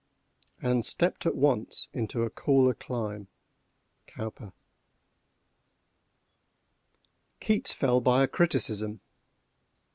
And 0.63 0.83
stepped 0.83 1.27
at 1.27 1.35
once 1.35 1.87
into 1.93 2.23
a 2.23 2.31
cooler 2.31 2.73
clime.—Cowper. 2.73 4.51
Keats 7.39 7.71
fell 7.75 8.01
by 8.01 8.23
a 8.23 8.27
criticism. 8.27 9.01